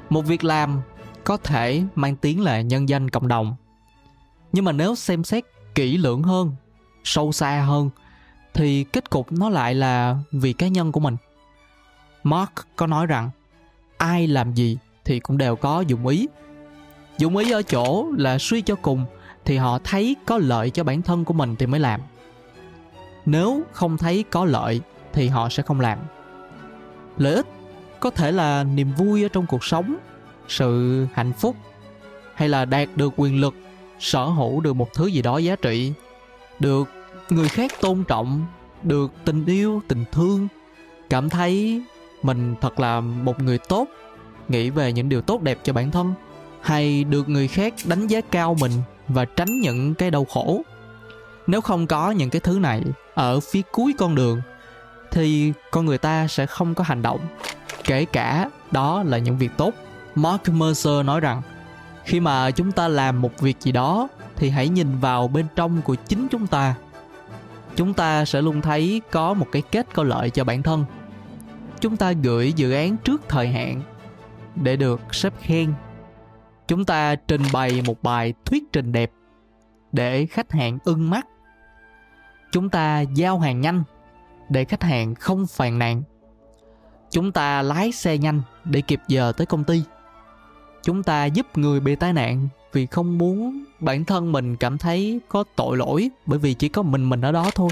Một 0.09 0.21
việc 0.21 0.43
làm 0.43 0.81
có 1.23 1.37
thể 1.37 1.83
mang 1.95 2.15
tiếng 2.15 2.43
là 2.43 2.61
nhân 2.61 2.89
danh 2.89 3.09
cộng 3.09 3.27
đồng. 3.27 3.55
Nhưng 4.51 4.65
mà 4.65 4.71
nếu 4.71 4.95
xem 4.95 5.23
xét 5.23 5.43
kỹ 5.75 5.97
lưỡng 5.97 6.23
hơn, 6.23 6.55
sâu 7.03 7.31
xa 7.31 7.61
hơn, 7.61 7.89
thì 8.53 8.83
kết 8.83 9.09
cục 9.09 9.31
nó 9.31 9.49
lại 9.49 9.75
là 9.75 10.17
vì 10.31 10.53
cá 10.53 10.67
nhân 10.67 10.91
của 10.91 10.99
mình. 10.99 11.17
Mark 12.23 12.51
có 12.75 12.87
nói 12.87 13.05
rằng, 13.05 13.29
ai 13.97 14.27
làm 14.27 14.53
gì 14.53 14.77
thì 15.05 15.19
cũng 15.19 15.37
đều 15.37 15.55
có 15.55 15.81
dụng 15.81 16.07
ý. 16.07 16.27
Dụng 17.17 17.37
ý 17.37 17.51
ở 17.51 17.61
chỗ 17.61 18.05
là 18.17 18.37
suy 18.37 18.61
cho 18.61 18.75
cùng 18.75 19.05
thì 19.45 19.57
họ 19.57 19.79
thấy 19.83 20.15
có 20.25 20.37
lợi 20.37 20.69
cho 20.69 20.83
bản 20.83 21.01
thân 21.01 21.25
của 21.25 21.33
mình 21.33 21.55
thì 21.55 21.65
mới 21.65 21.79
làm. 21.79 22.01
Nếu 23.25 23.63
không 23.71 23.97
thấy 23.97 24.23
có 24.31 24.45
lợi 24.45 24.81
thì 25.15 25.27
họ 25.27 25.49
sẽ 25.49 25.63
không 25.63 25.81
làm. 25.81 25.99
Lợi 27.17 27.33
ích 27.33 27.45
có 27.99 28.09
thể 28.09 28.31
là 28.31 28.63
niềm 28.63 28.91
vui 28.97 29.23
ở 29.23 29.29
trong 29.29 29.45
cuộc 29.47 29.63
sống, 29.63 29.97
sự 30.47 31.05
hạnh 31.13 31.33
phúc, 31.33 31.55
hay 32.33 32.49
là 32.49 32.65
đạt 32.65 32.89
được 32.95 33.13
quyền 33.17 33.41
lực, 33.41 33.55
sở 33.99 34.25
hữu 34.25 34.61
được 34.61 34.73
một 34.73 34.93
thứ 34.93 35.07
gì 35.07 35.21
đó 35.21 35.37
giá 35.37 35.55
trị, 35.55 35.93
được 36.59 36.89
người 37.29 37.49
khác 37.49 37.71
tôn 37.81 38.03
trọng, 38.07 38.45
được 38.83 39.11
tình 39.25 39.45
yêu, 39.45 39.81
tình 39.87 40.05
thương, 40.11 40.47
cảm 41.09 41.29
thấy 41.29 41.83
mình 42.23 42.55
thật 42.61 42.79
là 42.79 42.99
một 42.99 43.41
người 43.41 43.57
tốt, 43.57 43.87
nghĩ 44.47 44.69
về 44.69 44.93
những 44.93 45.09
điều 45.09 45.21
tốt 45.21 45.41
đẹp 45.41 45.59
cho 45.63 45.73
bản 45.73 45.91
thân, 45.91 46.13
hay 46.61 47.03
được 47.03 47.29
người 47.29 47.47
khác 47.47 47.73
đánh 47.85 48.07
giá 48.07 48.21
cao 48.21 48.55
mình 48.59 48.71
và 49.07 49.25
tránh 49.25 49.59
những 49.61 49.95
cái 49.95 50.11
đau 50.11 50.25
khổ. 50.25 50.61
Nếu 51.47 51.61
không 51.61 51.87
có 51.87 52.11
những 52.11 52.29
cái 52.29 52.39
thứ 52.39 52.59
này 52.59 52.81
ở 53.13 53.39
phía 53.39 53.61
cuối 53.71 53.93
con 53.97 54.15
đường 54.15 54.41
thì 55.15 55.53
con 55.71 55.85
người 55.85 55.97
ta 55.97 56.27
sẽ 56.27 56.45
không 56.45 56.75
có 56.75 56.83
hành 56.83 57.01
động. 57.01 57.19
Kể 57.83 58.05
cả 58.05 58.49
đó 58.71 59.03
là 59.03 59.17
những 59.17 59.37
việc 59.37 59.51
tốt. 59.57 59.73
Mark 60.15 60.49
mercer 60.49 61.05
nói 61.05 61.19
rằng, 61.19 61.41
khi 62.03 62.19
mà 62.19 62.51
chúng 62.51 62.71
ta 62.71 62.87
làm 62.87 63.21
một 63.21 63.39
việc 63.39 63.61
gì 63.61 63.71
đó, 63.71 64.07
thì 64.35 64.49
hãy 64.49 64.69
nhìn 64.69 64.99
vào 64.99 65.27
bên 65.27 65.45
trong 65.55 65.81
của 65.81 65.95
chính 65.95 66.27
chúng 66.31 66.47
ta. 66.47 66.75
Chúng 67.75 67.93
ta 67.93 68.25
sẽ 68.25 68.41
luôn 68.41 68.61
thấy 68.61 69.01
có 69.11 69.33
một 69.33 69.47
cái 69.51 69.61
kết 69.71 69.87
có 69.93 70.03
lợi 70.03 70.29
cho 70.29 70.43
bản 70.43 70.63
thân. 70.63 70.85
Chúng 71.79 71.97
ta 71.97 72.11
gửi 72.11 72.53
dự 72.53 72.71
án 72.71 72.97
trước 72.97 73.21
thời 73.29 73.47
hạn 73.47 73.81
để 74.55 74.75
được 74.75 75.15
sếp 75.15 75.33
khen. 75.41 75.73
Chúng 76.67 76.85
ta 76.85 77.15
trình 77.15 77.41
bày 77.53 77.81
một 77.85 78.03
bài 78.03 78.33
thuyết 78.45 78.63
trình 78.73 78.91
đẹp 78.91 79.11
để 79.91 80.25
khách 80.25 80.51
hàng 80.51 80.77
ưng 80.83 81.09
mắt. 81.09 81.27
Chúng 82.51 82.69
ta 82.69 83.01
giao 83.01 83.39
hàng 83.39 83.61
nhanh 83.61 83.83
để 84.49 84.65
khách 84.65 84.83
hàng 84.83 85.15
không 85.15 85.47
phàn 85.47 85.79
nàn. 85.79 86.03
Chúng 87.09 87.31
ta 87.31 87.61
lái 87.61 87.91
xe 87.91 88.17
nhanh 88.17 88.41
để 88.65 88.81
kịp 88.81 88.99
giờ 89.07 89.31
tới 89.37 89.45
công 89.45 89.63
ty. 89.63 89.83
Chúng 90.83 91.03
ta 91.03 91.25
giúp 91.25 91.57
người 91.57 91.79
bị 91.79 91.95
tai 91.95 92.13
nạn 92.13 92.47
vì 92.73 92.85
không 92.85 93.17
muốn 93.17 93.63
bản 93.79 94.05
thân 94.05 94.31
mình 94.31 94.55
cảm 94.55 94.77
thấy 94.77 95.19
có 95.27 95.43
tội 95.55 95.77
lỗi 95.77 96.09
bởi 96.25 96.39
vì 96.39 96.53
chỉ 96.53 96.69
có 96.69 96.81
mình 96.81 97.09
mình 97.09 97.21
ở 97.21 97.31
đó 97.31 97.49
thôi. 97.55 97.69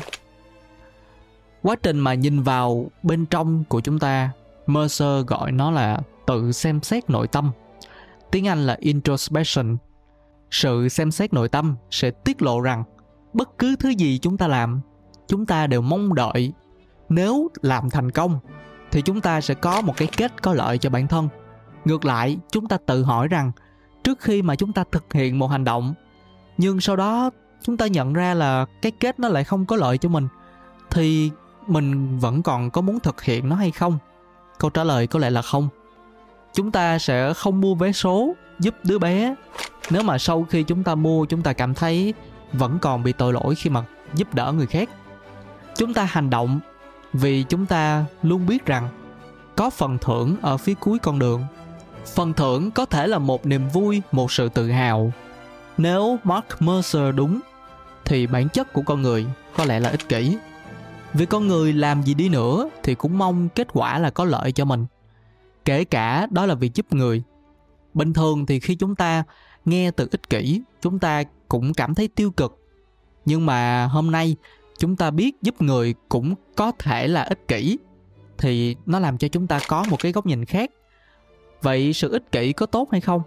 Quá 1.62 1.76
trình 1.84 2.00
mà 2.00 2.14
nhìn 2.14 2.42
vào 2.42 2.86
bên 3.04 3.26
trong 3.26 3.64
của 3.70 3.82
chúng 3.82 4.00
ta, 4.00 4.32
mercer 4.68 5.26
gọi 5.28 5.52
nó 5.52 5.72
là 5.72 6.02
tự 6.28 6.52
xem 6.52 6.82
xét 6.82 7.10
nội 7.10 7.28
tâm. 7.28 7.52
Tiếng 8.32 8.48
anh 8.48 8.66
là 8.66 8.78
introspection. 8.80 9.78
Sự 10.52 10.90
xem 10.90 11.12
xét 11.12 11.34
nội 11.34 11.50
tâm 11.50 11.76
sẽ 11.92 12.12
tiết 12.12 12.42
lộ 12.42 12.62
rằng 12.62 12.84
bất 13.34 13.58
cứ 13.58 13.76
thứ 13.80 13.90
gì 13.90 14.20
chúng 14.22 14.38
ta 14.38 14.48
làm, 14.48 14.82
chúng 15.28 15.46
ta 15.46 15.68
đều 15.68 15.82
mong 15.82 16.16
đợi 16.16 16.54
nếu 17.10 17.50
làm 17.62 17.90
thành 17.90 18.12
công, 18.12 18.40
thì 18.92 19.02
chúng 19.02 19.22
ta 19.22 19.42
sẽ 19.42 19.54
có 19.54 19.82
một 19.82 19.98
cái 19.98 20.08
kết 20.18 20.42
có 20.42 20.54
lợi 20.54 20.78
cho 20.78 20.90
bản 20.90 21.08
thân. 21.08 21.30
Ngược 21.86 22.06
lại, 22.06 22.38
chúng 22.52 22.68
ta 22.68 22.78
tự 22.86 23.04
hỏi 23.04 23.28
rằng, 23.28 23.52
trước 24.04 24.20
khi 24.22 24.42
mà 24.42 24.56
chúng 24.56 24.74
ta 24.74 24.84
thực 24.92 25.14
hiện 25.14 25.40
một 25.40 25.48
hành 25.48 25.64
động, 25.64 25.94
nhưng 26.58 26.82
sau 26.82 26.96
đó 26.96 27.30
chúng 27.62 27.78
ta 27.78 27.88
nhận 27.88 28.14
ra 28.14 28.34
là 28.34 28.66
cái 28.82 28.92
kết 28.92 29.20
nó 29.20 29.28
lại 29.28 29.44
không 29.44 29.66
có 29.66 29.76
lợi 29.76 29.98
cho 29.98 30.10
mình, 30.10 30.28
thì 30.90 31.32
mình 31.68 32.20
vẫn 32.20 32.44
còn 32.44 32.72
có 32.72 32.82
muốn 32.82 33.00
thực 33.00 33.24
hiện 33.24 33.50
nó 33.50 33.56
hay 33.56 33.72
không? 33.72 33.98
Câu 34.60 34.70
trả 34.70 34.84
lời 34.84 35.08
có 35.08 35.20
lẽ 35.20 35.30
là 35.30 35.42
không. 35.42 35.70
Chúng 36.54 36.72
ta 36.72 37.00
sẽ 37.00 37.34
không 37.34 37.62
mua 37.62 37.76
vé 37.76 37.92
số 37.92 38.34
giúp 38.60 38.76
đứa 38.84 39.00
bé. 39.00 39.36
Nếu 39.90 40.04
mà 40.04 40.18
sau 40.18 40.46
khi 40.50 40.64
chúng 40.64 40.84
ta 40.84 40.96
mua, 40.96 41.26
chúng 41.26 41.42
ta 41.42 41.54
cảm 41.54 41.74
thấy 41.74 42.14
vẫn 42.54 42.80
còn 42.82 43.04
bị 43.04 43.12
tội 43.12 43.34
lỗi 43.34 43.56
khi 43.56 43.70
mà 43.70 43.84
giúp 44.16 44.34
đỡ 44.34 44.52
người 44.52 44.68
khác. 44.68 44.90
Chúng 45.78 45.94
ta 45.94 46.04
hành 46.04 46.30
động 46.30 46.60
vì 47.14 47.44
chúng 47.44 47.66
ta 47.66 48.06
luôn 48.22 48.46
biết 48.46 48.66
rằng 48.66 48.90
có 49.56 49.70
phần 49.70 49.98
thưởng 50.02 50.36
ở 50.42 50.58
phía 50.58 50.74
cuối 50.74 51.00
con 51.00 51.20
đường. 51.20 51.44
Phần 52.16 52.34
thưởng 52.34 52.72
có 52.72 52.86
thể 52.86 53.08
là 53.08 53.18
một 53.18 53.46
niềm 53.46 53.70
vui, 53.70 54.02
một 54.12 54.32
sự 54.32 54.50
tự 54.50 54.72
hào. 54.72 55.12
Nếu 55.78 56.20
mark 56.24 56.46
mercer 56.60 57.16
đúng, 57.16 57.40
thì 58.06 58.28
bản 58.28 58.50
chất 58.50 58.74
của 58.74 58.82
con 58.82 59.02
người 59.02 59.26
có 59.56 59.66
lẽ 59.66 59.80
là 59.80 59.90
ích 59.90 60.10
kỷ. 60.10 60.38
Vì 61.14 61.26
con 61.26 61.48
người 61.48 61.74
làm 61.74 62.04
gì 62.04 62.14
đi 62.14 62.30
nữa 62.30 62.70
thì 62.84 62.96
cũng 62.96 63.18
mong 63.18 63.50
kết 63.50 63.68
quả 63.74 64.00
là 64.00 64.10
có 64.10 64.26
lợi 64.26 64.52
cho 64.52 64.66
mình. 64.66 64.86
Kể 65.66 65.84
cả 65.84 66.28
đó 66.32 66.46
là 66.46 66.56
việc 66.56 66.74
giúp 66.74 66.94
người. 66.94 67.24
Bình 67.94 68.14
thường 68.14 68.46
thì 68.46 68.60
khi 68.60 68.76
chúng 68.76 68.96
ta 68.96 69.24
nghe 69.66 69.92
từ 69.92 70.08
ích 70.12 70.30
kỷ, 70.30 70.62
chúng 70.82 71.00
ta 71.00 71.24
cũng 71.48 71.74
cảm 71.74 71.96
thấy 71.96 72.08
tiêu 72.08 72.32
cực. 72.32 72.60
Nhưng 73.26 73.46
mà 73.46 73.86
hôm 73.86 74.12
nay 74.12 74.36
chúng 74.78 74.96
ta 74.96 75.12
biết 75.12 75.42
giúp 75.42 75.62
người 75.62 75.96
cũng 76.10 76.36
có 76.56 76.72
thể 76.80 77.08
là 77.08 77.24
ích 77.24 77.48
kỷ, 77.48 77.78
thì 78.38 78.76
nó 78.86 79.00
làm 79.00 79.18
cho 79.18 79.28
chúng 79.28 79.48
ta 79.48 79.60
có 79.68 79.86
một 79.90 79.98
cái 80.00 80.12
góc 80.12 80.26
nhìn 80.26 80.46
khác. 80.46 80.72
Vậy 81.62 81.94
sự 81.94 82.12
ích 82.12 82.32
kỷ 82.32 82.54
có 82.54 82.66
tốt 82.66 82.88
hay 82.92 83.02
không? 83.02 83.22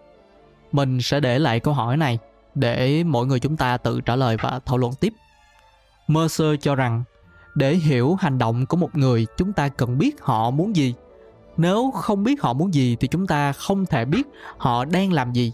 Mình 0.72 1.00
sẽ 1.00 1.20
để 1.20 1.38
lại 1.38 1.60
câu 1.60 1.74
hỏi 1.74 1.96
này 1.96 2.18
để 2.54 3.04
mỗi 3.04 3.26
người 3.26 3.40
chúng 3.40 3.56
ta 3.56 3.76
tự 3.76 4.00
trả 4.00 4.16
lời 4.16 4.36
và 4.42 4.60
thảo 4.66 4.78
luận 4.78 4.92
tiếp. 5.00 5.12
Mercer 6.08 6.48
cho 6.60 6.74
rằng, 6.74 7.04
để 7.54 7.74
hiểu 7.74 8.14
hành 8.14 8.38
động 8.38 8.66
của 8.66 8.76
một 8.76 8.96
người, 8.96 9.26
chúng 9.36 9.52
ta 9.52 9.68
cần 9.68 9.98
biết 9.98 10.20
họ 10.20 10.50
muốn 10.50 10.76
gì. 10.76 10.94
Nếu 11.56 11.90
không 11.90 12.24
biết 12.24 12.42
họ 12.42 12.52
muốn 12.52 12.74
gì 12.74 12.96
thì 13.00 13.08
chúng 13.08 13.26
ta 13.26 13.52
không 13.52 13.86
thể 13.86 14.04
biết 14.04 14.26
họ 14.56 14.84
đang 14.84 15.12
làm 15.12 15.32
gì. 15.32 15.52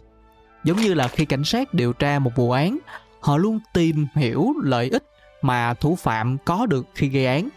Giống 0.65 0.77
như 0.77 0.95
là 0.95 1.09
khi 1.09 1.25
cảnh 1.25 1.45
sát 1.45 1.75
điều 1.75 1.93
tra 1.93 2.19
một 2.19 2.31
vụ 2.37 2.51
án, 2.51 2.79
họ 3.21 3.37
luôn 3.37 3.59
tìm 3.75 4.07
hiểu 4.15 4.53
lợi 4.63 4.89
ích 4.89 5.05
mà 5.43 5.75
thủ 5.75 5.97
phạm 5.97 6.39
có 6.39 6.67
được 6.67 6.87
khi 6.95 7.09
gây 7.09 7.27
án. 7.27 7.49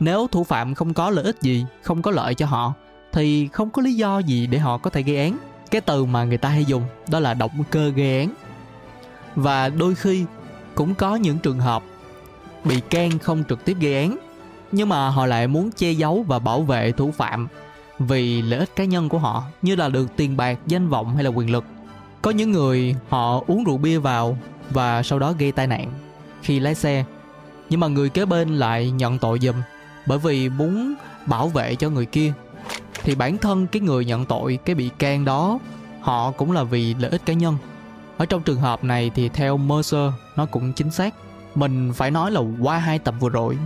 Nếu 0.00 0.26
thủ 0.26 0.44
phạm 0.44 0.74
không 0.74 0.94
có 0.94 1.10
lợi 1.10 1.24
ích 1.24 1.42
gì, 1.42 1.64
không 1.82 2.02
có 2.02 2.10
lợi 2.10 2.34
cho 2.34 2.46
họ, 2.46 2.72
thì 3.12 3.48
không 3.48 3.70
có 3.70 3.82
lý 3.82 3.94
do 3.94 4.18
gì 4.18 4.46
để 4.46 4.58
họ 4.58 4.78
có 4.78 4.90
thể 4.90 5.02
gây 5.02 5.16
án. 5.16 5.36
Cái 5.70 5.80
từ 5.80 6.04
mà 6.04 6.24
người 6.24 6.38
ta 6.38 6.48
hay 6.48 6.64
dùng 6.64 6.82
đó 7.10 7.20
là 7.20 7.34
động 7.34 7.64
cơ 7.70 7.88
gây 7.88 8.18
án. 8.18 8.28
Và 9.36 9.68
đôi 9.68 9.94
khi 9.94 10.24
cũng 10.74 10.94
có 10.94 11.16
những 11.16 11.38
trường 11.38 11.58
hợp 11.58 11.82
bị 12.64 12.80
can 12.80 13.18
không 13.18 13.44
trực 13.48 13.64
tiếp 13.64 13.76
gây 13.80 13.96
án, 13.96 14.18
nhưng 14.72 14.88
mà 14.88 15.08
họ 15.08 15.26
lại 15.26 15.46
muốn 15.46 15.70
che 15.70 15.92
giấu 15.92 16.24
và 16.28 16.38
bảo 16.38 16.62
vệ 16.62 16.92
thủ 16.92 17.10
phạm 17.10 17.48
vì 17.98 18.42
lợi 18.42 18.58
ích 18.58 18.76
cá 18.76 18.84
nhân 18.84 19.08
của 19.08 19.18
họ, 19.18 19.42
như 19.62 19.76
là 19.76 19.88
được 19.88 20.16
tiền 20.16 20.36
bạc, 20.36 20.58
danh 20.66 20.88
vọng 20.88 21.14
hay 21.14 21.24
là 21.24 21.30
quyền 21.30 21.50
lực. 21.50 21.64
Có 22.22 22.30
những 22.30 22.52
người 22.52 22.96
họ 23.08 23.42
uống 23.46 23.64
rượu 23.64 23.78
bia 23.78 23.98
vào 23.98 24.38
và 24.70 25.02
sau 25.02 25.18
đó 25.18 25.32
gây 25.38 25.52
tai 25.52 25.66
nạn 25.66 25.92
khi 26.42 26.60
lái 26.60 26.74
xe 26.74 27.04
nhưng 27.74 27.80
mà 27.80 27.88
người 27.88 28.08
kế 28.08 28.24
bên 28.24 28.48
lại 28.48 28.90
nhận 28.90 29.18
tội 29.18 29.38
giùm, 29.42 29.56
bởi 30.06 30.18
vì 30.18 30.48
muốn 30.48 30.94
bảo 31.26 31.48
vệ 31.48 31.74
cho 31.74 31.90
người 31.90 32.06
kia. 32.06 32.32
Thì 33.02 33.14
bản 33.14 33.38
thân 33.38 33.66
cái 33.66 33.82
người 33.82 34.04
nhận 34.04 34.24
tội, 34.24 34.58
cái 34.64 34.74
bị 34.74 34.90
can 34.98 35.24
đó, 35.24 35.58
họ 36.00 36.30
cũng 36.30 36.52
là 36.52 36.62
vì 36.62 36.94
lợi 36.94 37.10
ích 37.10 37.26
cá 37.26 37.32
nhân. 37.32 37.56
Ở 38.16 38.26
trong 38.26 38.42
trường 38.42 38.60
hợp 38.60 38.84
này 38.84 39.10
thì 39.14 39.28
theo 39.28 39.56
Mercer 39.56 40.10
nó 40.36 40.46
cũng 40.46 40.72
chính 40.72 40.90
xác. 40.90 41.14
Mình 41.54 41.92
phải 41.92 42.10
nói 42.10 42.30
là 42.30 42.40
qua 42.60 42.78
hai 42.78 42.98
tập 42.98 43.14
vừa 43.20 43.28
rồi, 43.28 43.58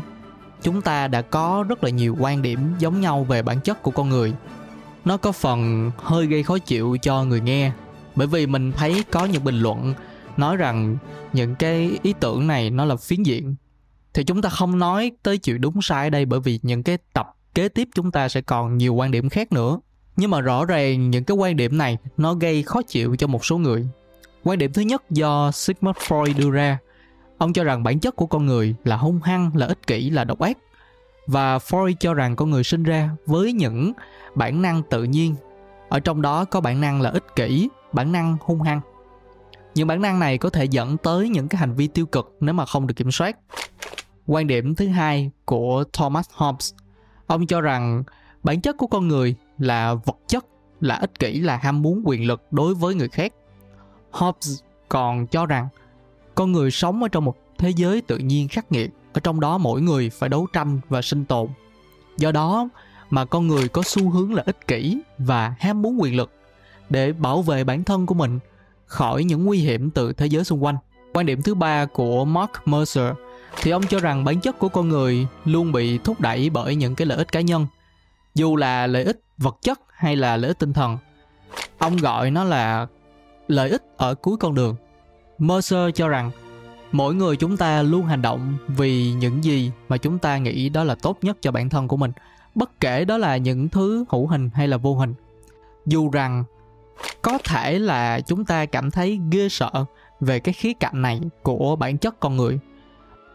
chúng 0.62 0.82
ta 0.82 1.08
đã 1.08 1.22
có 1.22 1.64
rất 1.68 1.84
là 1.84 1.90
nhiều 1.90 2.16
quan 2.20 2.42
điểm 2.42 2.60
giống 2.78 3.00
nhau 3.00 3.24
về 3.24 3.42
bản 3.42 3.60
chất 3.60 3.82
của 3.82 3.90
con 3.90 4.08
người. 4.08 4.32
Nó 5.04 5.16
có 5.16 5.32
phần 5.32 5.90
hơi 5.96 6.26
gây 6.26 6.42
khó 6.42 6.58
chịu 6.58 6.96
cho 7.02 7.24
người 7.24 7.40
nghe, 7.40 7.72
bởi 8.14 8.26
vì 8.26 8.46
mình 8.46 8.72
thấy 8.72 9.04
có 9.10 9.24
những 9.24 9.44
bình 9.44 9.60
luận 9.60 9.94
nói 10.36 10.56
rằng 10.56 10.96
những 11.32 11.54
cái 11.54 11.98
ý 12.02 12.14
tưởng 12.20 12.46
này 12.46 12.70
nó 12.70 12.84
là 12.84 12.96
phiến 12.96 13.22
diện 13.22 13.54
thì 14.18 14.24
chúng 14.24 14.42
ta 14.42 14.48
không 14.48 14.78
nói 14.78 15.12
tới 15.22 15.38
chuyện 15.38 15.60
đúng 15.60 15.82
sai 15.82 16.06
ở 16.06 16.10
đây 16.10 16.24
bởi 16.24 16.40
vì 16.40 16.58
những 16.62 16.82
cái 16.82 16.98
tập 17.12 17.34
kế 17.54 17.68
tiếp 17.68 17.88
chúng 17.94 18.10
ta 18.10 18.28
sẽ 18.28 18.40
còn 18.40 18.78
nhiều 18.78 18.94
quan 18.94 19.10
điểm 19.10 19.28
khác 19.28 19.52
nữa. 19.52 19.78
Nhưng 20.16 20.30
mà 20.30 20.40
rõ 20.40 20.64
ràng 20.64 21.10
những 21.10 21.24
cái 21.24 21.36
quan 21.36 21.56
điểm 21.56 21.78
này, 21.78 21.98
nó 22.16 22.34
gây 22.34 22.62
khó 22.62 22.82
chịu 22.82 23.16
cho 23.16 23.26
một 23.26 23.44
số 23.44 23.58
người. 23.58 23.88
Quan 24.44 24.58
điểm 24.58 24.72
thứ 24.72 24.82
nhất 24.82 25.10
do 25.10 25.50
Sigmund 25.52 25.96
Freud 25.96 26.38
đưa 26.38 26.50
ra. 26.50 26.78
Ông 27.38 27.52
cho 27.52 27.64
rằng 27.64 27.82
bản 27.82 28.00
chất 28.00 28.16
của 28.16 28.26
con 28.26 28.46
người 28.46 28.74
là 28.84 28.96
hung 28.96 29.22
hăng, 29.22 29.50
là 29.54 29.66
ích 29.66 29.86
kỷ, 29.86 30.10
là 30.10 30.24
độc 30.24 30.38
ác. 30.38 30.58
Và 31.26 31.58
Freud 31.58 31.94
cho 32.00 32.14
rằng 32.14 32.36
con 32.36 32.50
người 32.50 32.64
sinh 32.64 32.82
ra 32.82 33.10
với 33.26 33.52
những 33.52 33.92
bản 34.34 34.62
năng 34.62 34.82
tự 34.90 35.04
nhiên. 35.04 35.34
Ở 35.88 36.00
trong 36.00 36.22
đó 36.22 36.44
có 36.44 36.60
bản 36.60 36.80
năng 36.80 37.00
là 37.00 37.10
ích 37.10 37.36
kỷ, 37.36 37.68
bản 37.92 38.12
năng 38.12 38.36
hung 38.40 38.62
hăng. 38.62 38.80
Những 39.74 39.86
bản 39.86 40.02
năng 40.02 40.18
này 40.18 40.38
có 40.38 40.50
thể 40.50 40.64
dẫn 40.64 40.96
tới 40.96 41.28
những 41.28 41.48
cái 41.48 41.58
hành 41.58 41.74
vi 41.74 41.86
tiêu 41.86 42.06
cực 42.06 42.36
nếu 42.40 42.54
mà 42.54 42.66
không 42.66 42.86
được 42.86 42.94
kiểm 42.96 43.10
soát 43.10 43.36
quan 44.30 44.46
điểm 44.46 44.74
thứ 44.74 44.86
hai 44.86 45.30
của 45.44 45.84
thomas 45.92 46.28
hobbes. 46.32 46.72
Ông 47.26 47.46
cho 47.46 47.60
rằng 47.60 48.02
bản 48.42 48.60
chất 48.60 48.76
của 48.76 48.86
con 48.86 49.08
người 49.08 49.34
là 49.58 49.94
vật 49.94 50.16
chất, 50.26 50.46
là 50.80 50.94
ích 50.94 51.18
kỷ, 51.18 51.40
là 51.40 51.56
ham 51.56 51.82
muốn, 51.82 52.02
quyền 52.04 52.26
lực 52.26 52.42
đối 52.50 52.74
với 52.74 52.94
người 52.94 53.08
khác. 53.08 53.32
Hobbes 54.10 54.60
còn 54.88 55.26
cho 55.26 55.46
rằng 55.46 55.68
con 56.34 56.52
người 56.52 56.70
sống 56.70 57.02
ở 57.02 57.08
trong 57.08 57.24
một 57.24 57.36
thế 57.58 57.70
giới 57.70 58.00
tự 58.00 58.18
nhiên 58.18 58.48
khắc 58.48 58.72
nghiệt, 58.72 58.90
ở 59.12 59.20
trong 59.20 59.40
đó 59.40 59.58
mỗi 59.58 59.80
người 59.80 60.10
phải 60.10 60.28
đấu 60.28 60.46
tranh 60.52 60.80
và 60.88 61.02
sinh 61.02 61.24
tồn. 61.24 61.48
Do 62.16 62.32
đó 62.32 62.68
mà 63.10 63.24
con 63.24 63.46
người 63.46 63.68
có 63.68 63.82
xu 63.82 64.10
hướng 64.10 64.34
là 64.34 64.42
ích 64.46 64.66
kỷ 64.66 64.98
và 65.18 65.54
ham 65.58 65.82
muốn 65.82 66.00
quyền 66.00 66.16
lực 66.16 66.30
để 66.90 67.12
bảo 67.12 67.42
vệ 67.42 67.64
bản 67.64 67.84
thân 67.84 68.06
của 68.06 68.14
mình 68.14 68.38
khỏi 68.86 69.24
những 69.24 69.44
nguy 69.44 69.58
hiểm 69.58 69.90
từ 69.90 70.12
thế 70.12 70.26
giới 70.26 70.44
xung 70.44 70.64
quanh. 70.64 70.76
Quan 71.14 71.26
điểm 71.26 71.42
thứ 71.42 71.54
ba 71.54 71.84
của 71.84 72.24
mark 72.24 72.50
mercer 72.64 73.12
thì 73.68 73.72
ông 73.72 73.86
cho 73.86 74.00
rằng 74.00 74.24
bản 74.24 74.40
chất 74.40 74.58
của 74.58 74.68
con 74.68 74.88
người 74.88 75.26
luôn 75.44 75.72
bị 75.72 75.98
thúc 75.98 76.20
đẩy 76.20 76.50
bởi 76.50 76.76
những 76.76 76.94
cái 76.94 77.06
lợi 77.06 77.18
ích 77.18 77.32
cá 77.32 77.40
nhân. 77.40 77.66
Dù 78.34 78.56
là 78.56 78.86
lợi 78.86 79.04
ích 79.04 79.20
vật 79.38 79.56
chất 79.62 79.80
hay 79.90 80.16
là 80.16 80.36
lợi 80.36 80.48
ích 80.48 80.58
tinh 80.58 80.72
thần, 80.72 80.98
ông 81.78 81.96
gọi 81.96 82.30
nó 82.30 82.44
là 82.44 82.86
lợi 83.48 83.70
ích 83.70 83.82
ở 83.96 84.14
cuối 84.14 84.36
con 84.36 84.54
đường. 84.54 84.76
Mercer 85.38 85.94
cho 85.94 86.08
rằng, 86.08 86.30
mỗi 86.92 87.14
người 87.14 87.36
chúng 87.36 87.56
ta 87.56 87.82
luôn 87.82 88.06
hành 88.06 88.22
động 88.22 88.56
vì 88.68 89.12
những 89.12 89.44
gì 89.44 89.70
mà 89.88 89.96
chúng 89.96 90.18
ta 90.18 90.38
nghĩ 90.38 90.68
đó 90.68 90.84
là 90.84 90.94
tốt 90.94 91.18
nhất 91.22 91.36
cho 91.40 91.52
bản 91.52 91.68
thân 91.68 91.88
của 91.88 91.96
mình, 91.96 92.12
bất 92.54 92.80
kể 92.80 93.04
đó 93.04 93.18
là 93.18 93.36
những 93.36 93.68
thứ 93.68 94.04
hữu 94.08 94.26
hình 94.26 94.50
hay 94.54 94.68
là 94.68 94.76
vô 94.76 94.94
hình. 94.94 95.14
Dù 95.86 96.10
rằng, 96.10 96.44
có 97.22 97.38
thể 97.44 97.78
là 97.78 98.20
chúng 98.20 98.44
ta 98.44 98.66
cảm 98.66 98.90
thấy 98.90 99.20
ghê 99.30 99.48
sợ 99.48 99.70
về 100.20 100.40
cái 100.40 100.52
khía 100.52 100.72
cạnh 100.72 101.02
này 101.02 101.20
của 101.42 101.76
bản 101.76 101.98
chất 101.98 102.20
con 102.20 102.36
người 102.36 102.58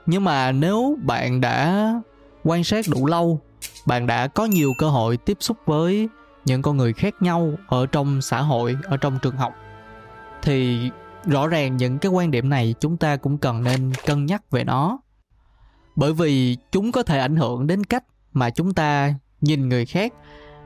nhưng 0.06 0.24
mà 0.24 0.52
nếu 0.52 0.98
bạn 1.02 1.42
đã 1.42 1.88
quan 2.44 2.64
sát 2.64 2.86
đủ 2.92 3.06
lâu, 3.06 3.42
bạn 3.86 4.08
đã 4.08 4.28
có 4.28 4.46
nhiều 4.46 4.74
cơ 4.78 4.90
hội 4.90 5.18
tiếp 5.18 5.38
xúc 5.40 5.58
với 5.66 6.10
những 6.46 6.62
con 6.62 6.78
người 6.78 6.94
khác 6.94 7.16
nhau 7.22 7.54
ở 7.68 7.86
trong 7.86 8.22
xã 8.22 8.42
hội, 8.42 8.76
ở 8.84 8.98
trong 8.98 9.20
trường 9.22 9.36
học, 9.36 9.54
thì 10.42 10.90
rõ 11.26 11.48
ràng 11.48 11.78
những 11.78 11.98
cái 11.98 12.12
quan 12.12 12.32
điểm 12.32 12.50
này 12.50 12.76
chúng 12.80 12.98
ta 12.98 13.16
cũng 13.16 13.38
cần 13.38 13.64
nên 13.64 13.92
cân 14.06 14.26
nhắc 14.26 14.52
về 14.52 14.64
nó. 14.64 15.00
Bởi 15.96 16.14
vì 16.14 16.58
chúng 16.72 16.92
có 16.92 17.04
thể 17.04 17.20
ảnh 17.20 17.36
hưởng 17.36 17.68
đến 17.68 17.84
cách 17.84 18.04
mà 18.34 18.50
chúng 18.50 18.74
ta 18.74 19.14
nhìn 19.42 19.70
người 19.70 19.86
khác, 19.86 20.14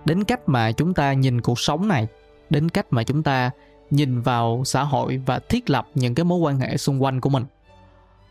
đến 0.05 0.23
cách 0.23 0.49
mà 0.49 0.71
chúng 0.71 0.93
ta 0.93 1.13
nhìn 1.13 1.41
cuộc 1.41 1.59
sống 1.59 1.87
này, 1.87 2.07
đến 2.49 2.69
cách 2.69 2.85
mà 2.89 3.03
chúng 3.03 3.23
ta 3.23 3.49
nhìn 3.89 4.21
vào 4.21 4.61
xã 4.65 4.83
hội 4.83 5.21
và 5.25 5.39
thiết 5.39 5.69
lập 5.69 5.87
những 5.95 6.15
cái 6.15 6.23
mối 6.23 6.39
quan 6.39 6.59
hệ 6.59 6.77
xung 6.77 7.03
quanh 7.03 7.21
của 7.21 7.29
mình 7.29 7.45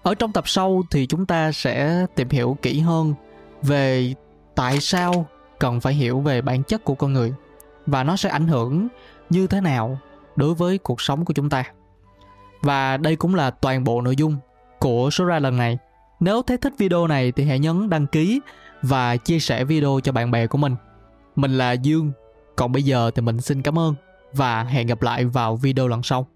ở 0.07 0.15
trong 0.15 0.33
tập 0.33 0.49
sau 0.49 0.83
thì 0.91 1.07
chúng 1.07 1.27
ta 1.27 1.53
sẽ 1.53 2.07
tìm 2.15 2.29
hiểu 2.29 2.57
kỹ 2.63 2.81
hơn 2.81 3.15
về 3.63 4.15
tại 4.55 4.81
sao 4.81 5.27
cần 5.59 5.81
phải 5.81 5.95
hiểu 5.95 6.21
về 6.21 6.43
bản 6.43 6.63
chất 6.63 6.85
của 6.85 6.95
con 6.95 7.13
người 7.13 7.33
và 7.87 8.05
nó 8.05 8.17
sẽ 8.17 8.29
ảnh 8.29 8.49
hưởng 8.49 8.89
như 9.31 9.47
thế 9.47 9.61
nào 9.61 9.99
đối 10.37 10.55
với 10.55 10.79
cuộc 10.79 11.01
sống 11.01 11.25
của 11.25 11.35
chúng 11.35 11.51
ta. 11.51 11.65
Và 12.63 12.97
đây 12.97 13.17
cũng 13.17 13.35
là 13.35 13.51
toàn 13.51 13.85
bộ 13.85 14.01
nội 14.01 14.17
dung 14.17 14.37
của 14.79 15.11
số 15.11 15.25
ra 15.25 15.39
lần 15.39 15.57
này. 15.57 15.79
Nếu 16.21 16.43
thấy 16.43 16.57
thích 16.57 16.73
video 16.79 17.07
này 17.07 17.33
thì 17.33 17.45
hãy 17.45 17.59
nhấn 17.59 17.91
đăng 17.91 18.07
ký 18.07 18.41
và 18.83 19.17
chia 19.17 19.39
sẻ 19.39 19.65
video 19.65 20.01
cho 20.03 20.13
bạn 20.13 20.31
bè 20.31 20.47
của 20.47 20.59
mình. 20.59 20.77
Mình 21.37 21.59
là 21.59 21.73
dương. 21.73 22.13
Còn 22.57 22.73
bây 22.73 22.83
giờ 22.83 23.11
thì 23.15 23.23
mình 23.23 23.41
xin 23.41 23.63
cảm 23.63 23.79
ơn 23.79 23.95
và 24.33 24.65
hẹn 24.65 24.87
gặp 24.87 25.03
lại 25.03 25.25
vào 25.25 25.57
video 25.57 25.89
lần 25.89 26.03
sau. 26.03 26.27